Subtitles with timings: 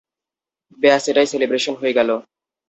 [0.79, 2.09] ব্যস, এটাই সেলিব্রেশন হয়ে গেল।